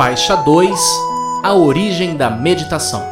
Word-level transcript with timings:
Faixa 0.00 0.34
2 0.34 0.80
A 1.42 1.52
origem 1.52 2.16
da 2.16 2.30
meditação. 2.30 3.06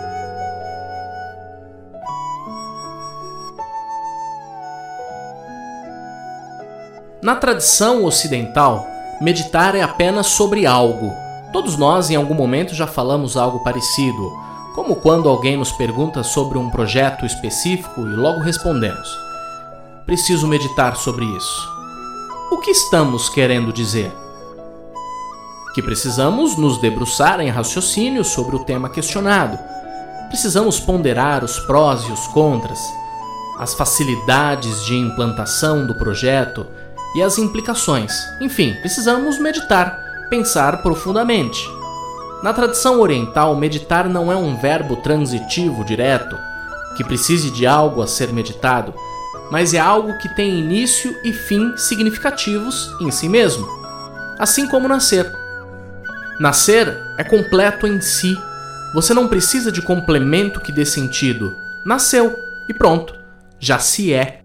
Na 7.21 7.37
tradição 7.37 8.07
ocidental, 8.07 8.87
meditar 9.21 9.75
é 9.75 9.83
apenas 9.83 10.29
sobre 10.29 10.65
algo. 10.65 11.13
Todos 11.53 11.77
nós, 11.77 12.09
em 12.09 12.17
algum 12.17 12.33
momento, 12.33 12.75
já 12.75 12.87
falamos 12.87 13.37
algo 13.37 13.63
parecido, 13.63 14.33
como 14.75 14.97
quando 14.97 15.29
alguém 15.29 15.59
nos 15.59 15.71
pergunta 15.71 16.23
sobre 16.23 16.57
um 16.57 16.71
projeto 16.71 17.27
específico 17.27 18.01
e 18.01 18.17
logo 18.17 18.41
respondemos: 18.41 19.15
Preciso 20.07 20.49
meditar 20.49 20.97
sobre 20.97 21.27
isso. 21.27 21.69
O 22.51 22.57
que 22.57 22.71
estamos 22.71 23.29
querendo 23.29 23.75
dizer? 23.75 24.11
Que 25.79 25.83
precisamos 25.83 26.57
nos 26.57 26.81
debruçar 26.81 27.39
em 27.39 27.51
raciocínio 27.51 28.25
sobre 28.25 28.57
o 28.57 28.65
tema 28.65 28.91
questionado. 28.91 29.57
Precisamos 30.27 30.81
ponderar 30.81 31.45
os 31.45 31.61
prós 31.61 32.03
e 32.03 32.11
os 32.11 32.27
contras, 32.27 32.81
as 33.61 33.75
facilidades 33.75 34.85
de 34.87 34.97
implantação 34.97 35.87
do 35.87 35.95
projeto 35.95 36.67
e 37.15 37.23
as 37.23 37.39
implicações. 37.39 38.13
Enfim, 38.41 38.75
precisamos 38.81 39.39
meditar, 39.39 39.97
pensar 40.29 40.83
profundamente. 40.83 41.65
Na 42.43 42.53
tradição 42.53 43.01
oriental, 43.01 43.55
meditar 43.55 44.09
não 44.09 44.33
é 44.33 44.37
um 44.37 44.57
verbo 44.57 44.97
transitivo 44.97 45.85
direto, 45.85 46.37
que 46.97 47.05
precise 47.05 47.53
de 47.53 47.69
algo 47.69 48.03
a 48.03 48.09
ser 48.09 48.33
meditado, 48.33 48.93
mas 49.49 49.73
é 49.73 49.79
algo 49.79 50.19
que 50.19 50.29
tem 50.35 50.59
início 50.59 51.15
e 51.23 51.33
fim 51.33 51.77
significativos 51.77 52.91
em 53.01 53.13
si 53.13 53.29
mesmo, 53.29 53.65
assim 54.41 54.67
como 54.67 54.89
nascer. 54.89 55.47
Nascer 56.41 56.97
é 57.19 57.25
completo 57.25 57.87
em 57.87 58.01
si. 58.01 58.37
Você 58.95 59.13
não 59.13 59.27
precisa 59.27 59.73
de 59.73 59.83
complemento 59.83 60.61
que 60.61 60.71
dê 60.71 60.85
sentido. 60.85 61.55
Nasceu 61.85 62.35
e 62.69 62.75
pronto, 62.75 63.15
já 63.59 63.79
se 63.79 64.13
é. 64.13 64.43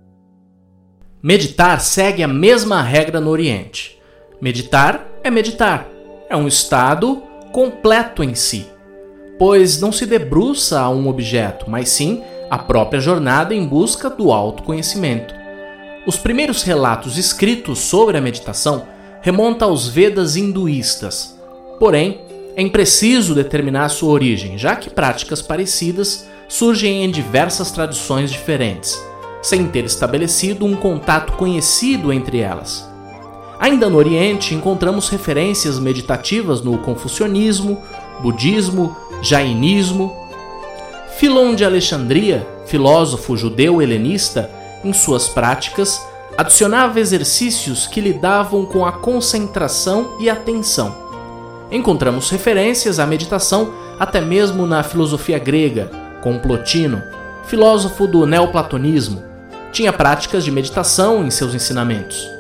Meditar 1.22 1.80
segue 1.80 2.24
a 2.24 2.28
mesma 2.28 2.82
regra 2.82 3.22
no 3.22 3.30
Oriente. 3.30 4.00
Meditar 4.42 5.08
é 5.24 5.32
meditar, 5.32 5.88
é 6.30 6.36
um 6.36 6.48
estado 6.48 7.24
completo 7.54 8.24
em 8.24 8.36
si, 8.36 8.68
pois 9.40 9.80
não 9.80 9.92
se 9.92 10.06
debruça 10.06 10.82
a 10.82 10.90
um 10.90 11.08
objeto, 11.08 11.70
mas 11.70 11.90
sim 11.90 12.24
a 12.50 12.58
própria 12.58 13.00
jornada 13.00 13.54
em 13.54 13.66
busca 13.66 14.10
do 14.10 14.32
autoconhecimento. 14.34 15.34
Os 16.06 16.18
primeiros 16.18 16.64
relatos 16.64 17.18
escritos 17.18 17.80
sobre 17.80 18.18
a 18.18 18.22
meditação 18.22 18.86
remontam 19.22 19.70
aos 19.70 19.88
Vedas 19.88 20.36
hinduístas. 20.36 21.33
Porém, 21.80 22.22
é 22.56 22.62
impreciso 22.62 23.34
determinar 23.34 23.90
sua 23.90 24.12
origem, 24.12 24.58
já 24.58 24.76
que 24.76 24.90
práticas 24.90 25.42
parecidas 25.42 26.28
surgem 26.48 27.04
em 27.04 27.10
diversas 27.10 27.72
tradições 27.72 28.32
diferentes 28.32 29.00
sem 29.44 29.68
ter 29.68 29.84
estabelecido 29.84 30.66
um 30.66 30.74
contato 30.74 31.34
conhecido 31.34 32.14
entre 32.14 32.40
elas. 32.40 32.90
Ainda 33.60 33.90
no 33.90 33.98
Oriente, 33.98 34.56
encontramos 34.56 35.10
referências 35.10 35.78
meditativas 35.78 36.62
no 36.62 36.78
confucionismo, 36.78 37.84
budismo, 38.22 38.96
jainismo. 39.22 40.16
Filon 41.18 41.54
de 41.54 41.66
Alexandria, 41.66 42.48
filósofo 42.66 43.36
judeu 43.36 43.82
helenista, 43.82 44.50
em 44.84 44.94
suas 44.94 45.28
práticas, 45.28 46.02
adicionava 46.38 47.00
exercícios 47.00 47.86
que 47.86 48.02
lidavam 48.02 48.66
com 48.66 48.86
a 48.86 48.94
concentração 48.94 50.16
e 50.20 50.30
atenção. 50.30 51.03
Encontramos 51.74 52.30
referências 52.30 53.00
à 53.00 53.06
meditação 53.08 53.74
até 54.00 54.22
mesmo 54.22 54.68
na 54.68 54.84
filosofia 54.84 55.40
grega, 55.40 55.90
com 56.22 56.38
Plotino, 56.38 57.02
filósofo 57.48 58.06
do 58.06 58.28
neoplatonismo, 58.28 59.24
tinha 59.72 59.92
práticas 59.92 60.46
de 60.46 60.52
meditação 60.52 61.26
em 61.26 61.32
seus 61.32 61.56
ensinamentos. 61.56 62.33